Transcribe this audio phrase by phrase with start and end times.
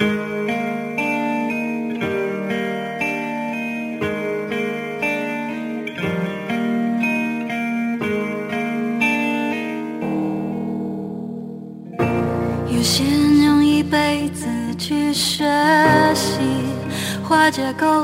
[0.00, 0.06] 有
[12.82, 14.46] 些人用一辈子
[14.78, 15.44] 去学
[16.14, 16.38] 习，
[17.22, 17.99] 化解沟。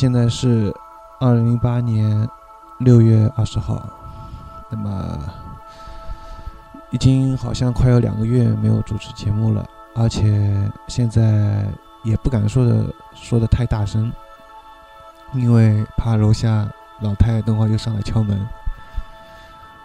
[0.00, 0.74] 现在是
[1.18, 2.26] 二零零八年
[2.78, 3.86] 六月二十号，
[4.70, 5.18] 那么
[6.88, 9.62] 已经好像快要两个月没有主持节目了，
[9.94, 11.66] 而且现在
[12.02, 14.10] 也不敢说的说的太大声，
[15.34, 16.66] 因为怕楼下
[17.02, 18.40] 老太太等会儿又上来敲门。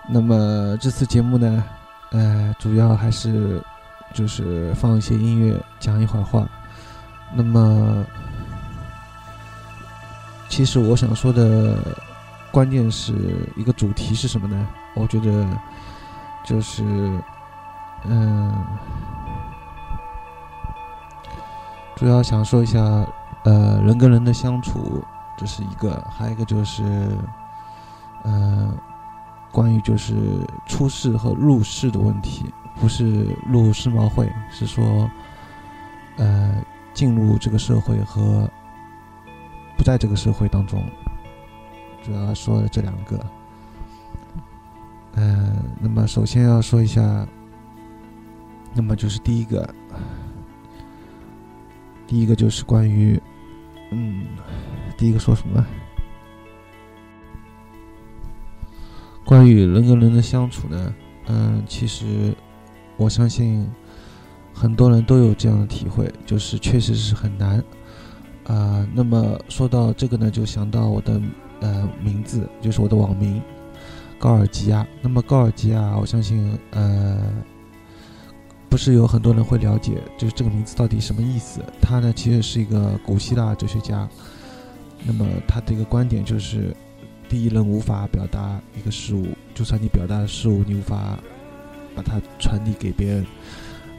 [0.08, 1.62] 那么这次节目呢，
[2.12, 3.62] 呃，主要还是
[4.14, 6.48] 就是放一些音乐，讲一会儿话，
[7.34, 8.06] 那么。
[10.50, 11.98] 其实我想说的
[12.52, 13.14] 关键是
[13.56, 14.68] 一个主题是什么呢？
[14.94, 15.48] 我觉得
[16.44, 16.84] 就是，
[18.06, 18.54] 嗯，
[21.96, 22.80] 主要想说一下，
[23.44, 25.04] 呃，人跟人的相处，
[25.38, 26.84] 这是一个；还有一个就是，
[28.24, 28.74] 呃。
[29.52, 35.10] 关于就是出世和入世的问题，不是入世贸会，是说，
[36.18, 36.56] 呃，
[36.94, 38.50] 进入这个社会和
[39.86, 40.84] 在这个社会当中，
[42.04, 43.24] 主要说的这两个。
[45.14, 47.28] 嗯，那么首先要说一下，
[48.74, 49.76] 那么就是第一个，
[52.08, 53.22] 第一个就是关于，
[53.92, 54.26] 嗯，
[54.98, 55.64] 第一个说什么？
[59.24, 60.96] 关于人跟人的相处呢，
[61.28, 62.36] 嗯，其实
[62.98, 63.70] 我相信
[64.52, 67.64] 很多人都有这样的体会，就是确实是很难
[68.46, 68.88] 啊。
[68.94, 71.22] 那么说到这个呢，就想到我的
[71.62, 73.42] 呃名字，就是我的网名
[74.18, 74.86] 高尔基亚。
[75.02, 77.22] 那么高尔基亚，我相信呃
[78.70, 81.62] 不是有很多人会了解，就是这个名字到底什么意思？
[81.82, 84.08] 他呢其实是一个古希腊哲学家。
[85.04, 86.76] 那么他的一个观点就是。
[87.28, 91.18] 第一人无法表达一个事物，就算你表达的事物，你无法
[91.96, 93.26] 把它传递给别人。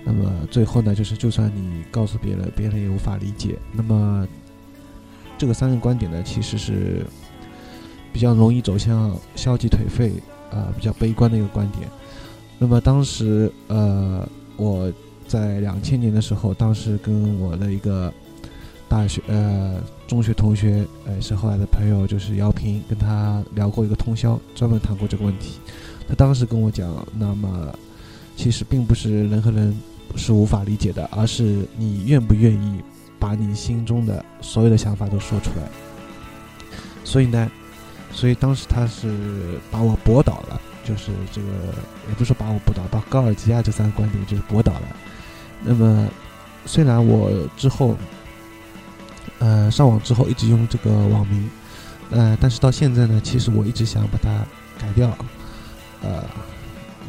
[0.07, 3.59] 那么最后呢，就是就算你告诉别人，别人也无法理解。
[3.73, 4.27] 那么
[5.37, 7.05] 这个三个观点呢，其实是
[8.13, 10.13] 比较容易走向消极颓废
[10.51, 11.89] 啊，比较悲观的一个观点。
[12.59, 14.27] 那么当时呃，
[14.57, 14.91] 我
[15.27, 18.13] 在两千年的时候，当时跟我的一个。
[18.89, 25.59] 大学呃，中学同学，呃，是后来的朋友，就是姚平，跟他聊过一个通宵，专门谈过这个问题。
[26.07, 27.77] 他当时跟我讲，那么
[28.37, 29.77] 其实并不是人和人
[30.15, 32.81] 是无法理解的，而是你愿不愿意
[33.19, 35.69] 把你心中的所有的想法都说出来。
[37.03, 37.51] 所以呢，
[38.13, 41.49] 所以当时他是把我驳倒了，就是这个
[42.09, 44.83] 也不是说把我驳倒，把高尔基亚这三个观点就是驳倒了。
[45.63, 46.07] 那么
[46.65, 47.97] 虽然我之后。
[49.39, 51.51] 呃，上网之后一直用这个网名，
[52.11, 54.31] 呃，但是到现在呢，其实我一直想把它
[54.79, 55.15] 改掉，
[56.01, 56.25] 呃，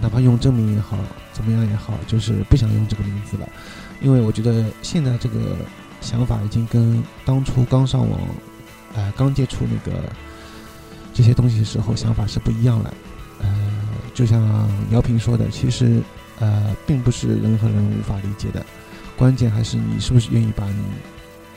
[0.02, 0.98] 哪怕用真名也好，
[1.34, 3.48] 怎么样也好，就是不想用这个名字了，
[4.02, 5.56] 因为我觉得现在这个
[6.02, 8.20] 想法已经跟当初刚上网，
[8.94, 10.00] 呃，刚接触那个
[11.14, 12.94] 这些东西时候想法是不一样了，
[13.40, 13.48] 呃，
[14.14, 16.02] 就像姚平说的，其实
[16.40, 18.66] 呃，并不是人和人无法理解的，
[19.16, 20.84] 关键还是你是不是愿意把你。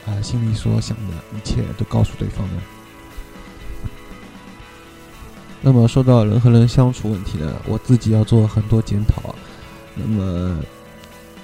[0.07, 2.63] 啊，心里所想的一切都告诉对方呢。
[5.63, 9.35] 那么说到人和人相处问题呢，我自己要做很多检讨。
[9.95, 10.59] 那么，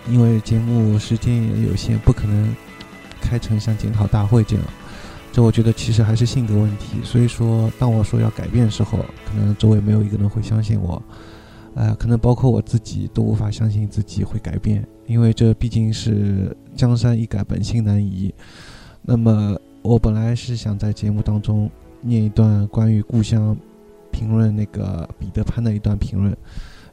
[0.09, 2.55] 因为节目时间也有限，不可能
[3.21, 4.65] 开成像检讨大会这样。
[5.33, 6.97] 这我觉得其实还是性格问题。
[7.05, 8.99] 所以说，当我说要改变的时候，
[9.29, 11.03] 可能周围没有一个人会相信我。
[11.75, 18.35] 呃，可能包括我自己都无法相信自己会改变，因为这毕竟是江山易改，本性难移。
[19.03, 21.71] 那么，我本来是想在节目当中
[22.01, 23.55] 念一段关于故乡
[24.17, 26.35] 评论那个彼得潘的一段评论，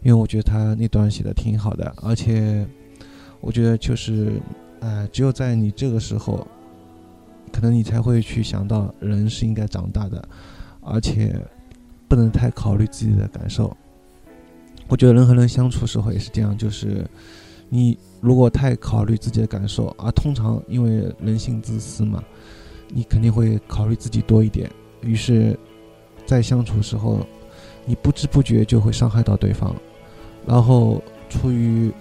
[0.02, 2.68] 因为我觉得他那段写的挺好的，而且
[3.40, 4.42] 我觉得就是，
[4.82, 6.46] 呃，只有在你这个时候，
[7.50, 10.28] 可能你才会去想到人是应该长大的，
[10.82, 11.40] 而且
[12.10, 13.76] 不能太考虑自己的感受。
[14.90, 17.10] 我觉得人和人相处时候也是这样，就是
[17.70, 22.22] 你如果太考虑自己的感受，而通常因为人性自私嘛，
[22.90, 24.70] 你肯定会考虑自己多一点。
[25.02, 25.58] 于是，
[26.26, 27.26] 在相处时候，
[27.86, 29.76] 你不知不觉就会伤害到对方，
[30.46, 31.92] 然后出于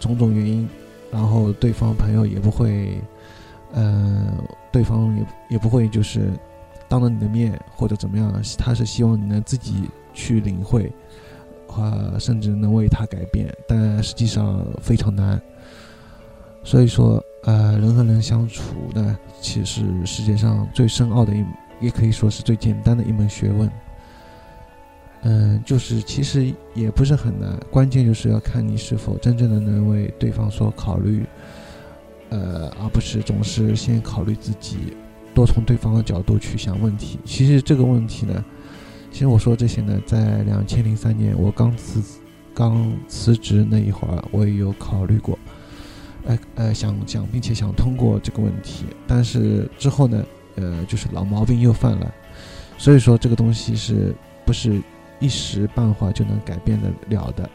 [0.00, 0.68] 种种原因，
[1.10, 2.98] 然后对方朋友也不会，
[3.72, 4.38] 嗯，
[4.72, 6.30] 对方也也不会就是
[6.88, 10.92] 当着你的面或者怎么样，他是希望你能自己去领会。
[11.66, 15.42] 话甚至能为他改变，但实际上非常难。
[16.62, 18.62] 所以说，呃，人和人相处
[18.94, 21.44] 呢，其实世界上最深奥的一，
[21.84, 23.70] 也可以说是最简单的一门学问。
[25.22, 31.24] 嗯，就是其实也不是很难，关键就是要看你是否真正的能为对方所考虑，
[32.30, 34.94] 呃，而不是总是先考虑自己，
[35.34, 37.18] 多从对方的角度去想问题。
[37.24, 38.44] 其实这个问题呢。
[39.10, 42.02] 其实我说这些呢，在两千零三年我刚辞
[42.52, 45.38] 刚辞职那一会儿，我也有考虑过，
[46.24, 52.14] 呃呃，想想并且想通过这个问题，但是之后呢，呃，就是老毛病又犯了，
[52.78, 54.80] 所以说这个东西是不是
[55.18, 57.50] 一时半会就能改变得了的。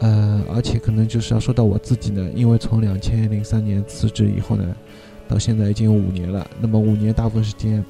[0.00, 4.76] 呃，而且可能就是要说到我自己呢，因为从两千零三年辞职以后呢，
[5.28, 6.44] 到现在已经有五年了。
[6.60, 7.84] 那么五年大部分时间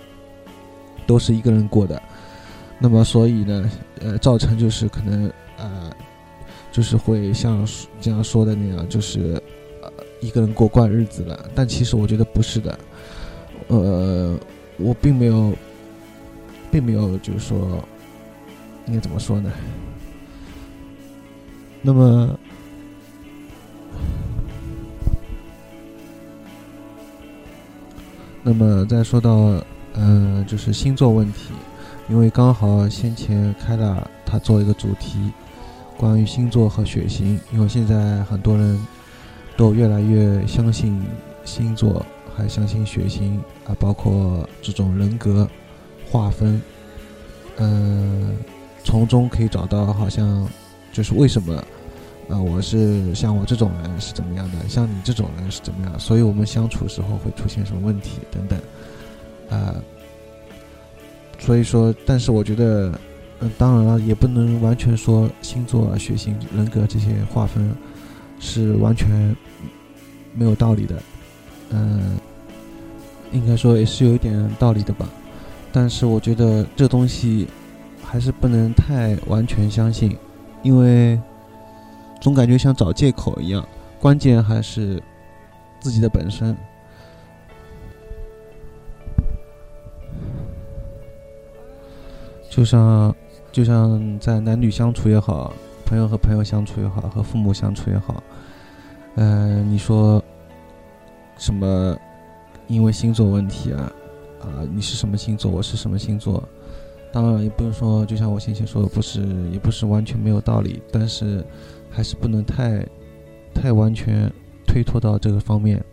[1.06, 2.00] 都是一个人过的，
[2.78, 3.70] 那么所以呢，
[4.00, 5.90] 呃，造成就是可能呃，
[6.70, 7.66] 就是会像
[7.98, 9.42] 这样说的那样，就是
[9.82, 11.48] 呃一个人过惯日子了。
[11.54, 12.78] 但其实我觉得不是的，
[13.68, 14.38] 呃，
[14.78, 15.52] 我并没有，
[16.70, 17.82] 并没有就是说，
[18.86, 19.50] 应该怎么说呢？
[21.82, 22.38] 那么，
[28.42, 29.62] 那么再说到，
[29.94, 31.52] 嗯，就是星座问题，
[32.08, 35.32] 因为刚好先前开了他做一个主题，
[35.96, 38.78] 关于星座和血型，因为现在很多人
[39.56, 41.02] 都越来越相信
[41.44, 42.04] 星座，
[42.36, 45.48] 还相信血型啊，包括这种人格
[46.10, 46.60] 划分，
[47.56, 48.36] 嗯，
[48.84, 50.48] 从中可以找到好像。
[50.94, 51.54] 就是为什么，
[52.28, 58.60] 啊，我是像我这种人是怎么样的，像你这种人是怎么样，所以我们相处时候会出现什么问题等等，
[59.48, 59.74] 啊，
[61.38, 62.92] 所以说，但是我觉得，
[63.40, 67.74] 嗯，当然了，也不能完全说星座、血型、人格这些划分
[68.38, 69.34] 是完全
[70.34, 71.02] 没有道理的，
[71.72, 72.18] 嗯，
[73.32, 75.08] 应该说也是有一点道理的吧，
[75.72, 77.48] 但是我觉得这东西
[78.02, 80.16] 还是不能太完全相信。
[80.62, 81.20] 因为
[82.20, 83.66] 总感觉像找借口一样，
[83.98, 85.02] 关键还是
[85.80, 86.56] 自己的本身。
[92.48, 93.12] 就像
[93.50, 95.52] 就像在男女相处也好，
[95.84, 98.22] 朋友和朋友相处也好，和父母相处也好，
[99.16, 100.22] 嗯，你说
[101.42, 101.98] 什么？
[102.68, 103.92] 因为星座问题啊，
[104.40, 105.50] 啊，你是什么星座？
[105.50, 106.48] 我是什么星座？
[107.12, 111.44] 当然，也不是说，就像我先前说的，不是，也不是完全没有道理，但是
[111.90, 112.86] 还是不能太，
[113.52, 114.32] 太完全
[114.64, 115.84] 推脱到这个方面。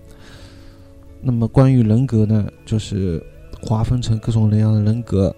[1.19, 3.19] 那么关于人格呢，就是
[3.63, 5.35] 划分成各种各样的人格，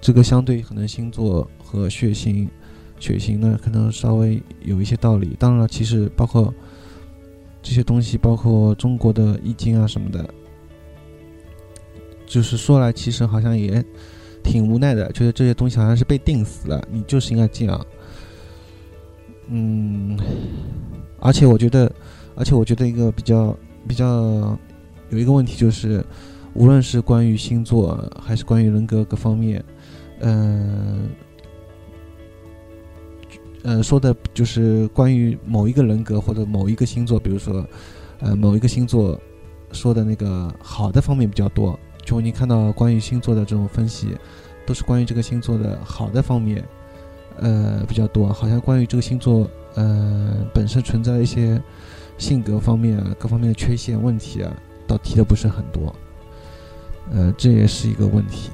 [0.00, 2.48] 这个相对可能星座和血型，
[2.98, 5.36] 血型呢可能稍微有一些道理。
[5.38, 6.52] 当然了，其实包括
[7.66, 10.28] 这些东西，包括中国的易经啊什么的，
[12.24, 13.84] 就是说来，其实好像也。
[14.48, 17.84] 挺无奈的，觉得这些东西好像是被定死了，你就是应该这样。
[19.48, 20.16] 嗯，
[21.18, 21.92] 而且我觉得，
[22.36, 23.58] 而且我觉得一个比较
[23.88, 24.56] 比较
[25.10, 26.00] 有一个问题就是，
[26.54, 29.64] 无论是关于星座还是关于人格各方面，
[30.20, 31.08] 嗯，
[33.66, 37.66] 呃说的就是关于某一个人格或者某一个星座，比如说，
[38.20, 39.20] 呃，某一个星座
[39.72, 41.76] 说的那个好的方面比较多。
[42.04, 44.16] 就你看到关于星座的这种分析，
[44.64, 46.64] 都是关于这个星座的好的方面，
[47.40, 48.32] 呃比较多。
[48.32, 51.60] 好像关于这个星座，呃本身存在一些
[52.18, 54.56] 性格方面啊各方面的缺陷问题啊，
[54.86, 55.92] 倒提的不是很多。
[57.10, 58.50] 呃，这也是一个问题。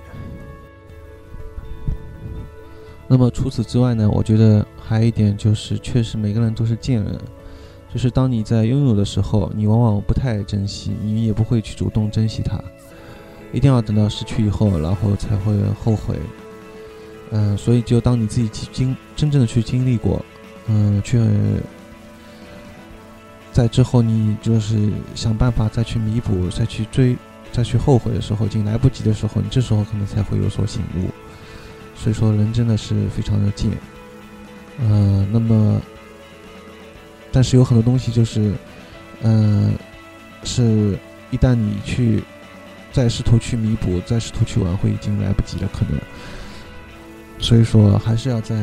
[3.13, 7.21] 那么除此之外呢，我觉得还有一点就是，确实每个人都是贱人，
[7.93, 12.59] 就是当你在拥有的时候，你往往不太珍惜，你也不会去主动珍惜它。
[13.53, 15.53] 一定要等到失去以后，然后才会
[15.85, 16.17] 后悔。
[17.33, 20.25] 嗯，所以就当你自己经真正的去经历过，
[20.69, 21.21] 嗯，去
[23.53, 27.15] 在之后你就是想办法再去弥补、再去追、
[27.53, 31.11] 再去后悔的时候，已经来不及的时候，你这时候可能才会有所醒悟。
[32.03, 33.71] 所以说，人真的是非常的贱。
[34.81, 35.81] 嗯，那么，
[37.31, 38.53] 但是有很多东西就是，
[39.23, 39.73] 嗯，
[40.43, 40.99] 是
[41.31, 42.23] 一旦你去。
[42.95, 45.99] 再试图去弥补，再试图去挽回，已经来不及了，可能。
[47.39, 48.55] 所以说，还是要在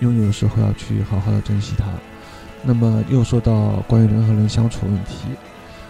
[0.00, 1.84] 拥有的时候要去好好的珍惜它。
[2.64, 5.28] 那么，又说到关于人和人相处问题，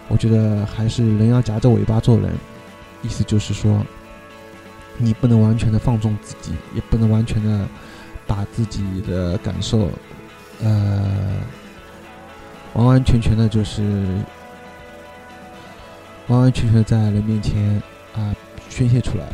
[0.09, 2.31] 我觉得还是人要夹着尾巴做人，
[3.01, 3.83] 意思就是说，
[4.99, 7.67] 你不能完全的放纵自己，也不能完全的
[8.27, 9.91] 把自己的感受，
[10.63, 11.39] 呃，
[12.75, 14.07] 完完全全的就是。
[16.29, 17.83] 完完全全在人面前
[18.15, 18.33] 啊
[18.69, 19.25] 宣泄出来，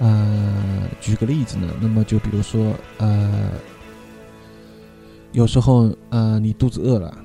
[0.00, 3.52] 呃，举个例子呢，那么就比如说，呃，
[5.30, 7.18] 有时候呃你肚子饿了，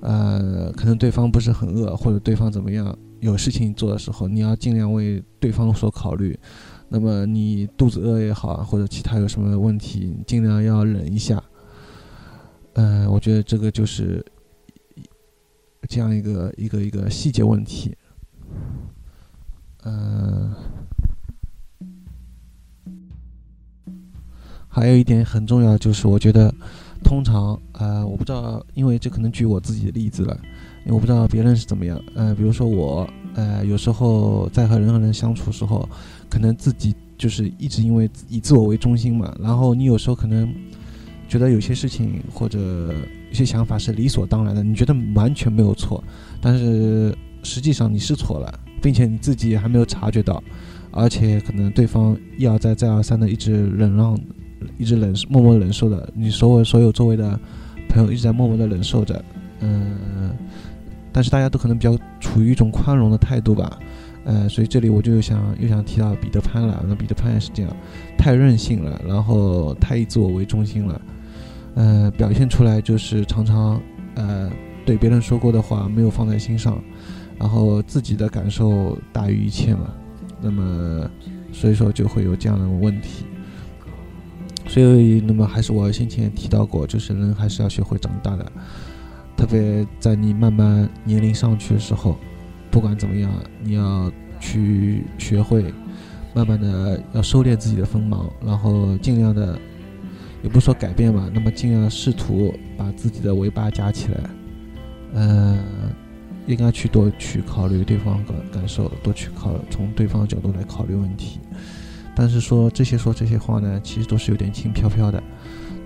[0.00, 6.38] 呃，可能对方不是很饿，或者对方怎么样，有事情做的时候，你要尽量为对方所考虑。
[6.88, 11.42] 那么你肚子饿也好啊，或者其他有什么问题，尽量要忍一下。
[12.74, 14.24] 嗯，我觉得这个就是。
[15.86, 17.94] 这样一个一个一个细节问题，
[19.84, 20.50] 嗯，
[24.66, 26.50] 还有一点很重要，就是我觉得，
[27.04, 30.40] 通常，呃，我不知道，因为这可能举我自己的例子了，
[30.84, 35.88] 因为我不知道别人是怎么样，呃，比如说我，呃，有时候在和人和人相处时候，
[36.28, 40.52] 可能自己就是一直因为以自我为中心嘛，然后你有时候可能
[41.28, 42.58] 觉得有些事情或者
[43.28, 46.02] 有些想法是理所当然的，你觉得完全没有错，
[46.40, 50.42] 但是实际上你是错了，并且你自己还没有察觉到，
[50.90, 54.18] 而且可能对方一而再再而三的一直忍让。
[54.78, 57.38] 一直忍默默忍受的，你所有所有周围的
[57.86, 59.22] 朋友一直在默默的忍受着，
[59.60, 60.30] 嗯，
[61.14, 63.78] 但是大家都可能比较处于一种宽容的态度吧，
[64.24, 67.76] 呃，所以这里我就想又想提到彼得潘了，那彼得潘也是这样，
[68.18, 71.00] 太任性了，然后太以自我为中心了，
[71.76, 73.80] 呃，表现出来就是常常
[74.16, 74.50] 呃
[74.84, 76.82] 对别人说过的话没有放在心上，
[77.38, 79.94] 然后自己的感受大于一切嘛，
[80.42, 81.08] 那么
[81.52, 83.24] 所以说就会有这样的问题。
[84.66, 88.50] 所以，那么还是我先前提到过，就是人还是要学会长大的，
[89.36, 92.16] 特别在你慢慢年龄上去的时候，
[92.70, 93.30] 不管怎么样，
[93.62, 94.10] 你要
[94.40, 95.72] 去学会，
[96.34, 99.58] 慢慢的要收敛自己的锋芒，然后尽量的，
[100.42, 104.20] 也不说改变吧，那么尽量试图把自己的尾巴夹起来，
[105.14, 105.58] 呃，
[106.46, 111.40] 应该去多去考虑对方的感受，多去考从对方的角度来考虑问题。
[112.16, 115.22] 但是说这些说这些话呢，其实都是有点轻飘飘的，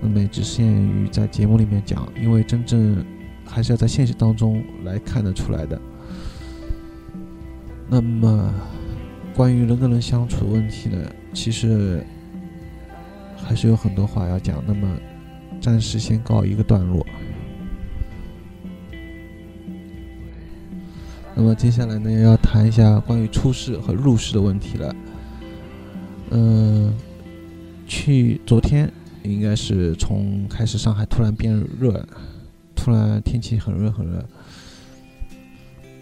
[0.01, 3.03] 那么也只限于在节目里面讲，因为真正
[3.49, 5.79] 还是要在现实当中来看得出来的。
[7.89, 8.53] 那么
[9.35, 10.97] 关于人跟人相处的问题呢，
[11.33, 12.05] 其实
[13.35, 14.63] 还是有很多话要讲。
[14.67, 14.87] 那么
[15.59, 17.05] 暂时先告一个段落。
[21.35, 24.95] 那么接下来呢，要谈一下关于出世和入世的问题了。
[26.31, 26.93] 嗯，
[27.87, 28.91] 去昨天
[29.23, 32.05] 应该是从开始上海突然变热，
[32.79, 34.25] 突然天气很热很热。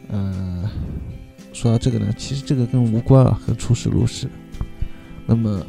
[0.09, 0.63] 嗯，
[1.51, 4.27] 说到这个呢，其实这个跟无关啊，和出事入世。
[5.25, 5.65] 那么，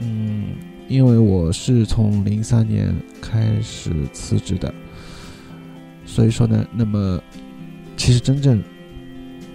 [0.00, 0.46] 嗯，
[0.88, 4.74] 因为我是从零三年开始辞职的，
[6.04, 7.22] 所以说呢，那么
[7.96, 8.60] 其实真正。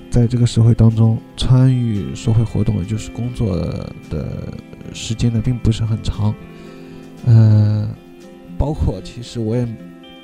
[0.09, 3.57] 在这个社会当中参与社会活动，也就是工作
[4.11, 4.53] 的
[4.93, 6.31] 时间呢，并不是很长。
[7.25, 7.89] 嗯，
[8.55, 9.67] 包括其实我也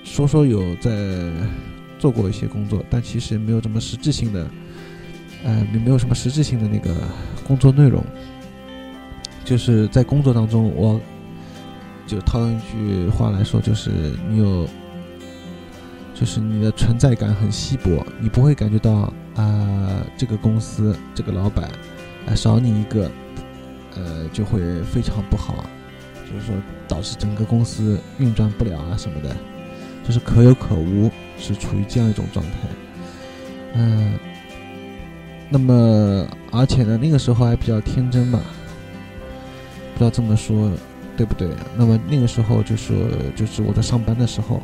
[0.03, 0.91] 说说有在
[1.97, 4.47] 做过一些工作，但其实没有什么实质性的，
[5.43, 6.95] 呃，没有什么实质性的那个
[7.47, 8.03] 工作内容。
[9.45, 10.99] 就是在工作当中，我
[12.05, 13.89] 就套用一句话来说，就是
[14.29, 14.67] 你有，
[16.13, 19.13] 就是你的存在感很稀薄，你不会感觉到。
[19.35, 21.71] 啊，这个公司这个老板，
[22.27, 23.09] 啊少你一个，
[23.95, 25.63] 呃就会非常不好，
[26.29, 26.53] 就是说
[26.89, 29.33] 导致整个公司运转不了啊什么的，
[30.09, 32.51] 就是可有可无，是处于这样一种状态。
[33.75, 34.17] 嗯，
[35.49, 38.41] 那么而且呢，那个时候还比较天真嘛，
[39.93, 40.71] 不知道这么说
[41.15, 41.47] 对不对？
[41.77, 42.95] 那么那个时候就是
[43.35, 44.59] 就是我在上班的时候，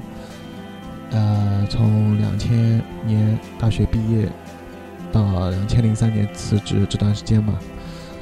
[1.12, 4.27] 呃，从两千年大学毕业。
[5.12, 7.58] 到两千零三年辞职这段时间嘛，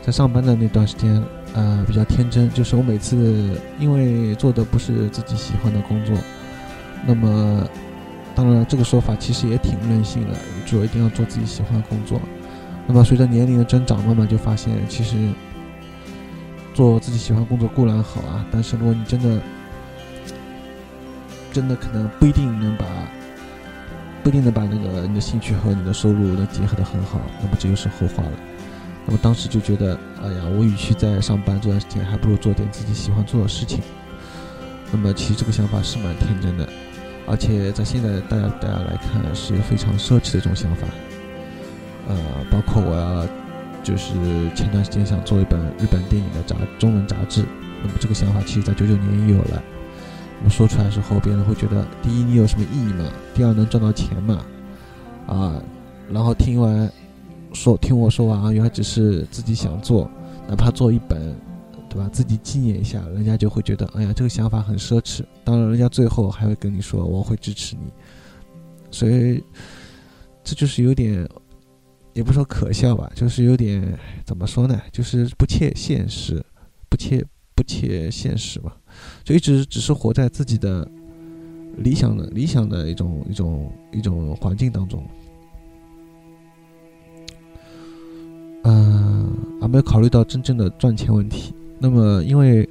[0.03, 1.23] 在上班的那段时间，
[1.55, 6.15] 呃，比较天真，就是我每次因为做的不是自己喜欢的工作，
[7.05, 7.67] 那么，
[8.35, 12.19] 当然这个说法其实也挺任性的，就一定要做自己喜欢的工作。
[12.87, 15.15] 那么随着年龄的增长，慢慢就发现，其实
[16.73, 19.41] 做自己喜欢工作固然好啊，但是如果你真的，
[21.51, 22.85] 真的可能不一定能把。
[24.23, 28.31] 不一定能把那个你的兴趣和你的收入能结合的很好，那么这就是后话了。
[29.05, 33.81] 那么当时就觉得，哎呀，我与其在上班这段时间，还不如做点自己喜欢做的事情。
[34.93, 36.65] 那么其实这个想法是蛮天真的，
[37.27, 40.88] 而且在现在大家大家来看是非常奢侈的一种想法。
[42.07, 42.15] 呃，
[42.51, 43.25] 包括我要
[43.81, 44.13] 就是
[44.55, 47.45] 前段时间想做一本日本电影的杂中文杂志，
[47.81, 49.63] 那么这个想法其实在九九年也有了。
[50.43, 53.05] 我说出来之后，别人会觉得：第一，你有什么意义嘛？
[53.33, 54.41] 第二，能赚到钱嘛？
[55.27, 55.53] 啊，
[56.12, 56.91] 然后听完，
[57.53, 60.12] 说听我说完啊，原来只是自己想做，
[60.49, 61.33] 哪怕做一本，
[61.93, 62.10] 对吧？
[62.12, 65.23] 自己纪念一下，人家就会觉得：哎呀，这个想法很奢侈。
[65.43, 67.84] 当然，人家最后还会跟你说：我会支持你。
[68.89, 69.43] 所以，
[70.43, 71.29] 这就是有点，
[72.13, 74.82] 也不说可笑吧，就是有点怎么说呢？
[74.91, 76.43] 就是不切现实，
[76.89, 78.75] 不切不切现实吧。
[79.23, 80.89] 就一直只是活在自己的
[81.77, 85.06] 理想的理想的一种一种一种环境当中，
[88.63, 91.53] 嗯，而没有考虑到真正的赚钱问题。
[91.83, 92.67] 那么，因为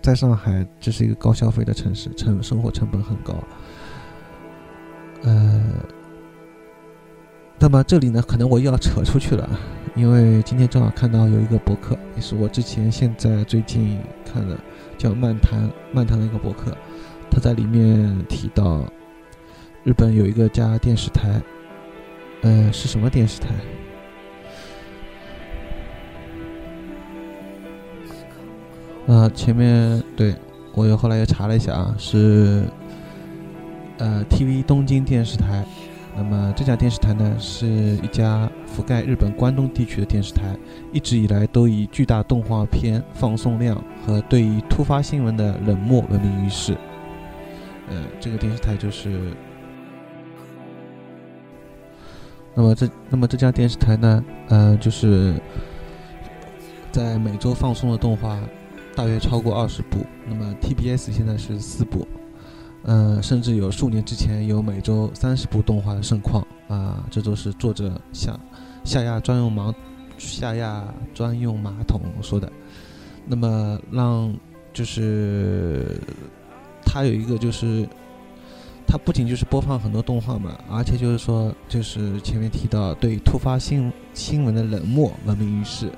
[0.00, 3.34] 在上海这是一个高消费的城市，成生活成本很高。
[5.20, 5.62] 呃，
[7.58, 9.46] 那么这里呢，可能我又要扯出去了，
[9.94, 14.58] 因为今天正好看到有一个博客，也是我之前现在最近看的，
[14.96, 16.74] 叫漫谈漫谈的一个博客，
[17.30, 18.90] 他在里面提到，
[19.84, 21.38] 日本有一个家电视台，
[22.40, 23.48] 呃，是什么电视台？
[29.08, 30.34] 啊，前面对
[30.74, 32.64] 我又后来又查了一下啊，是
[33.98, 35.64] 呃 TV 东京电视台。
[36.14, 40.56] 那么这家电视台呢，是一家覆盖日本关东地区的电视台，
[40.92, 46.76] 一直以来都以巨大动画片放送量和对于突发新闻的冷漠闻名于世。
[47.88, 49.32] 呃，这个电视台就是，
[52.54, 55.34] 那么这那么这家电视台呢，呃，就是
[56.92, 58.38] 在每周放送的动画。
[58.94, 62.06] 大约超过二十部，那么 TBS 现在是四部，
[62.84, 68.38] 嗯，甚至有数年之前有每周三十部动画的盛况啊，这都是作者下
[68.84, 69.74] 下亚专用马
[70.18, 72.50] 下亚专用马桶说的。
[73.26, 74.34] 那么让
[74.72, 75.98] 就是
[76.84, 77.88] 它有一个就是，
[78.86, 85.90] 它不仅就是播放很多动画嘛，而且就是说就是前面提到对突发新新闻的冷漠闻名于世。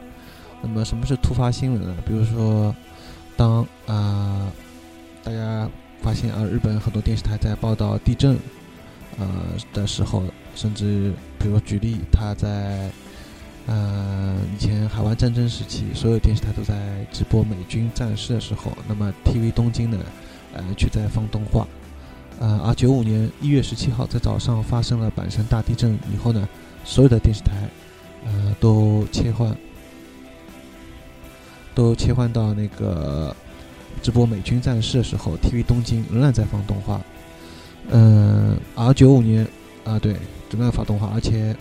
[0.63, 1.95] 那么什么是突发新闻呢？
[2.07, 2.75] 比如说，
[3.45, 4.51] 当啊
[5.23, 5.69] 大家
[6.01, 8.39] 发现啊日本很多电视台在报道地震
[9.19, 9.27] 呃
[9.75, 10.23] 的时候，
[10.55, 12.91] 甚至比如举例，他在
[13.67, 16.75] 呃以前海湾战争时期，所有电视台都在
[17.13, 19.99] 直播美军战事的时候，那么 TV 东京呢
[20.55, 21.69] 呃却在放动画。
[22.41, 26.49] 呃，而九五年一月十七号在早上发生了阪神大地震以后呢，
[26.83, 27.53] 所有的电视台
[28.25, 29.55] 呃都切换。
[31.75, 33.35] 都切换到那个
[34.03, 37.01] 直播美军战士的时候，TV 东京仍然在放动画。
[37.91, 39.47] 嗯，而九五年
[39.85, 40.15] 啊，对，
[40.51, 41.55] 仍然放动画，而且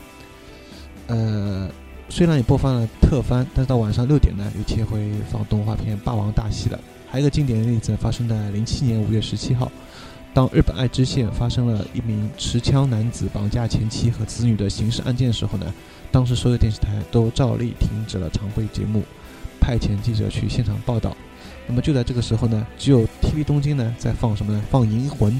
[1.07, 1.69] 呃，
[2.07, 6.79] 虽然也播放了特番，但是到晚上六点呢，又切回放动画片《霸王大戏》了。
[7.09, 9.71] 还有一个经典的例子，发生在零七年五月十七号，
[10.33, 15.73] 当日本爱知县发生了一名持枪男子绑架前妻和子女的刑事案件的时候呢，
[16.09, 19.03] 当时所有电视台都照例停止了常规节目。
[19.63, 21.15] 派遣记者去现场报道，
[21.65, 24.61] 那么就在这个时候呢，只有 TV 东京呢在放什么呢？
[24.69, 25.31] 放《银魂》，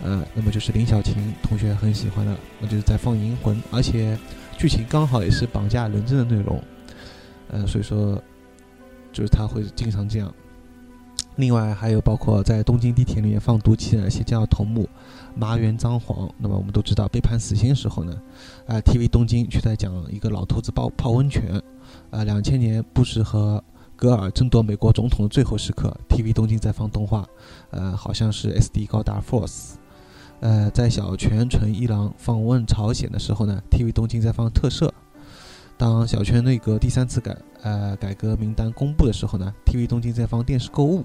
[0.00, 4.16] 呃，那么就是林小晴同学很喜欢的，那就是在放《银魂》，而且
[4.56, 6.62] 剧情刚好也是绑架人质的内容，
[7.48, 8.22] 呃，所以说
[9.12, 10.32] 就是他会经常这样。
[11.36, 14.88] 另外还有包括在东京地铁里面放毒气的邪教头目
[15.34, 18.16] 麻原彰晃，那么我们都知道被判死刑的时候呢，
[18.68, 21.60] 啊，TV 东京却在讲一个老头子泡泡温泉。
[22.12, 23.62] 呃，两千年布什和
[23.96, 27.26] 戈尔争夺美国总统的最后时刻，TV 东京在放动画，
[27.70, 29.76] 呃，好像是 SD 高达 Force。
[30.40, 34.92] 呃，在小泉纯一郎访问朝鲜的时候呢，TV 东京在放特摄。
[35.78, 41.02] 当小泉内阁第三次改呃改革名单公布的时候呢，TV 东京在放电视购物。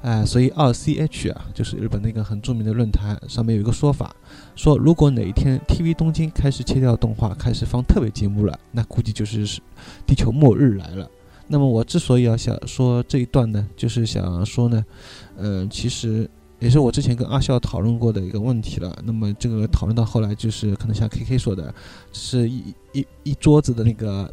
[0.00, 4.14] 哎，所以二 CH 啊，就是日本那个很著名的论坛上面有一个说法，
[4.54, 9.60] 说如果哪一天 TV 东京开始切掉动画，开始放特别节目了，那估计就是
[10.06, 11.10] 地球末日来了。
[11.48, 14.84] 那么我之所以要想说这一段呢，就是想说呢，
[15.36, 16.30] 嗯，其实
[16.60, 18.96] 也是我之前跟阿笑讨论过的一个问题了。
[19.04, 21.74] 那么这个讨论到后来，就是可能像 KK 说的，
[22.12, 24.30] 是一一一桌子的那个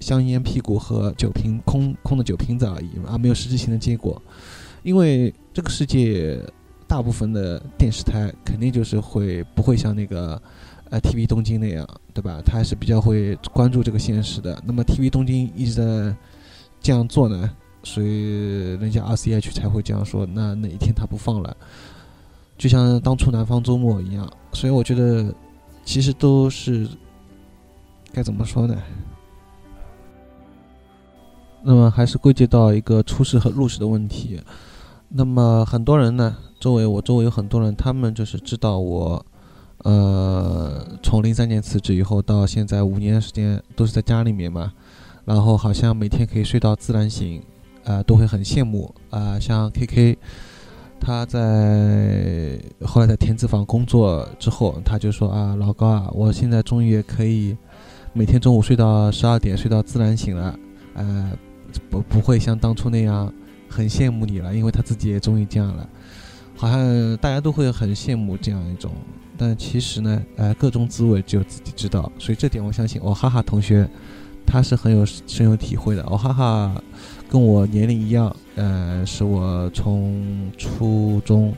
[0.00, 4.20] 香烟屁股和酒瓶空空的酒瓶子而已，而没有实质性的结果。
[4.86, 6.40] 因为这个世界
[6.86, 10.40] 大部分的电视台肯定就是会不会像那个
[10.90, 12.40] 呃 TV 东京那样，对吧？
[12.46, 14.62] 他还是比较会关注这个现实的。
[14.64, 16.16] 那么 TV 东京一直在
[16.80, 17.50] 这样做呢，
[17.82, 20.24] 所以人家 RCH 才会这样说。
[20.24, 21.56] 那哪一天他不放了，
[22.56, 24.32] 就像当初南方周末一样。
[24.52, 25.34] 所以我觉得
[25.84, 26.88] 其实都是
[28.12, 28.80] 该怎么说呢？
[31.60, 34.40] 那么还是归结到一个出世和入世的问题。
[35.08, 39.24] 那么很多人呢，周围我周围有很多人，他们就是知道我，
[39.84, 44.72] 呃，从零三年辞职以后到现在五年的时间都是在家里面嘛，
[45.24, 47.40] 然后好像每天可以睡到自然醒，
[47.84, 49.38] 啊，都会很羡慕啊。
[49.38, 50.18] 像 K K，
[51.00, 57.56] 他在后来在田子坊工作之后，他就说啊，老高啊，我现在终于也可以
[58.12, 60.58] 每天中午睡到十二点，睡到自然醒了，
[60.94, 61.32] 呃，
[61.88, 63.32] 不不会像当初那样。
[63.68, 65.88] 很羡慕你了，因为他自己也终于这样了，
[66.56, 68.92] 好像大家都会很羡慕这样一种，
[69.36, 73.88] 但其实呢，呃，各种滋味只有自己知道，所以这点我相信，我哈哈同学
[74.46, 76.06] 他是很有深有体会的。
[76.08, 76.80] 我哈哈
[77.28, 81.52] 跟我年龄一样，呃，是我从初中，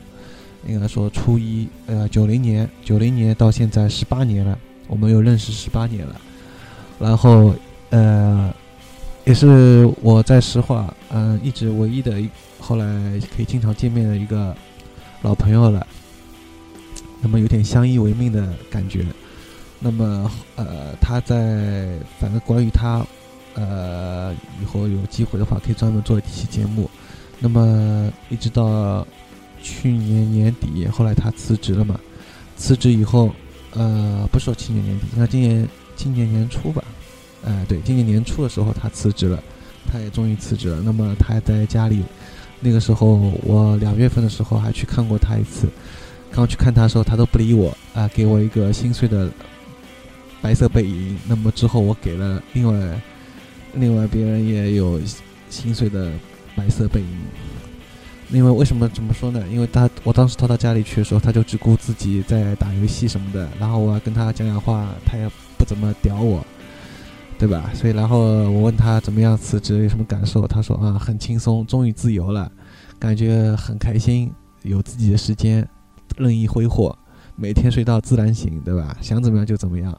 [0.67, 6.19] 应该说初一，呃，九零年，九零年到现在十八年了，我们又认识十八年了。
[6.99, 7.53] 然后，
[7.91, 8.53] 呃，
[9.23, 12.21] 也是我在石化，嗯，一直唯一的，
[12.59, 12.85] 后来
[13.35, 14.55] 可以经常见面的一个
[15.21, 15.85] 老朋友了。
[17.21, 19.05] 那么有点相依为命的感觉。
[19.79, 23.05] 那么，呃，他在，反正关于他。
[23.55, 26.89] 呃，以后有机会的话，可以专门做一期节目。
[27.39, 29.05] 那么一直到
[29.61, 31.99] 去年年底，后来他辞职了嘛？
[32.55, 33.33] 辞职以后，
[33.71, 36.81] 呃，不说去年年底，应该今年今年年初吧？
[37.43, 39.43] 哎，对，今年年初的时候他辞职了，
[39.91, 40.81] 他也终于辞职了。
[40.83, 42.03] 那么他还在家里。
[42.59, 45.67] 那个时候我两月份的时候还去看过他一次，
[46.31, 49.29] 刚去看他的时候，他都不理我啊，给我一个心碎的
[50.41, 51.17] 白色背影。
[51.27, 53.01] 那么之后我给了另外。
[53.75, 54.99] 另外，别人也有
[55.51, 56.11] 心碎的
[56.55, 57.17] 白色背影。
[58.31, 59.45] 因为为什么这么说呢？
[59.51, 66.43] 因为他我当时到他家里去的时候，他就只顾自己在打游戏什么的，然后我要跟他讲讲话，他也不怎么屌我，
[67.39, 67.71] 对吧？
[67.73, 68.19] 所以，然后
[68.51, 70.45] 我问他怎么样辞职，有什么感受？
[70.45, 72.51] 他说啊，很轻松，终于自由了，
[72.99, 74.29] 感觉很开心，
[74.63, 75.65] 有自己的时间，
[76.17, 76.93] 任意挥霍，
[77.37, 78.97] 每天睡到自然醒，对吧？
[78.99, 79.97] 想怎么样就怎么样。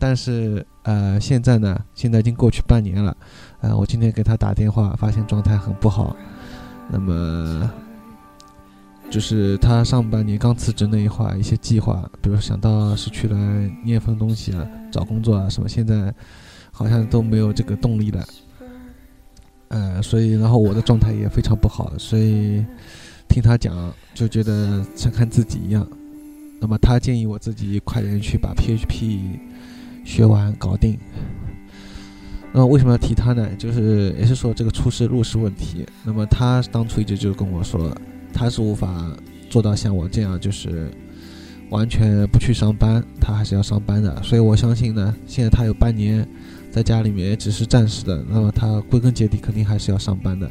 [0.00, 3.16] 但是，呃，现在呢，现在已经过去半年了，
[3.60, 6.16] 呃，我今天给他打电话，发现状态很不好。
[6.90, 7.70] 那么，
[9.10, 16.12] 就是他上半年刚辞职那一会儿，一些计划，比如想到是去来念份东西啊，找工作啊什么，现在
[16.80, 18.26] 好像都没有这个动力了。
[19.68, 22.64] 呃，所以，然后我的状态也非常不好，所以
[23.28, 25.86] 听他讲，就觉得像看自己一样。
[26.58, 29.18] 那么，他建议我自己快点去把 PHP。
[30.02, 30.98] 学完搞定，
[32.54, 33.46] 那么为什么要提他呢？
[33.58, 35.84] 就是也是说这个出师入室问题。
[36.02, 37.94] 那么他当初一直就跟我说，
[38.32, 39.14] 他是无法
[39.50, 40.90] 做到像我这样，就是
[41.70, 44.22] 完全不去上班，他还是要上班的。
[44.22, 46.26] 所以我相信呢，现在他有半年
[46.70, 48.22] 在家里面，也只是暂时的。
[48.28, 50.50] 那么他归根结底肯定还是要上班的。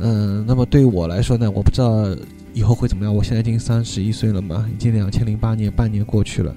[0.00, 2.04] 嗯，那么对于我来说呢，我不知道
[2.52, 3.14] 以后会怎么样。
[3.14, 6.54] 我现在已经三十一岁了嘛，已经两千零八年半年过去了。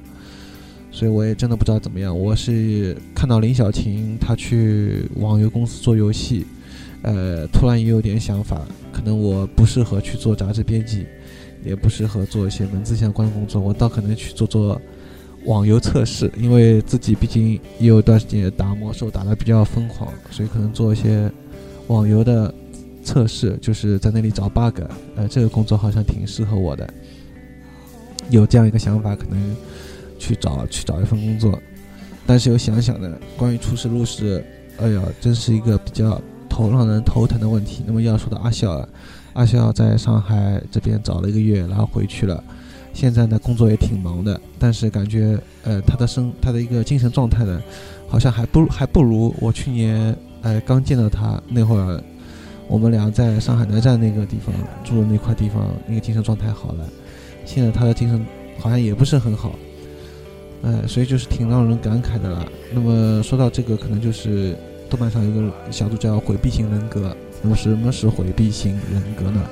[0.89, 2.17] 所以我也真的不知道怎么样。
[2.17, 6.47] 我是看到林小晴她去网游公司做游戏，
[7.03, 11.05] 呃，突然也有点想法，可能我不适合去做杂志编辑，
[11.63, 14.81] 也不适合做一些文字相关的工作，我倒可能去做做
[15.45, 21.31] 网游测试，因为自己毕竟也有一段时间打魔兽打得比较疯狂，所以可能做一些
[21.87, 22.53] 网游的
[23.03, 24.81] 测试，就是在那里找 bug，
[25.15, 26.87] 呃，这个工作好像挺适合我的，
[28.29, 29.55] 有这样一个想法，可能。
[30.19, 31.61] 去找去找一份工作，
[32.25, 34.43] 但是又想想呢，关于出师入室，
[34.79, 37.83] 哎呀，真是一个比较头让人头疼的问题。
[37.85, 38.89] 那么要说到阿笑啊，
[39.37, 42.43] 阿笑在上海这边找了一个月，然后回去了，
[42.91, 47.61] 现在呢工作也挺忙的，但是感觉呃他的生他的一个精神状态呢，
[48.09, 52.01] 好像还不还不如我去年呃刚见到他那会儿，
[52.67, 54.51] 我们俩在上海南站那个地方
[54.83, 56.89] 住的那块地方，那个精神状态好了。
[57.45, 58.25] 现在他的精神
[58.57, 59.53] 好像也不是很好。
[60.63, 62.43] 哎，所以就是挺让人感慨的了。
[62.73, 64.57] 那么说到这个，可能就是
[64.89, 67.15] 豆瓣上有个小组叫“回避型人格”。
[67.41, 69.47] 那么什么是回避型人格呢？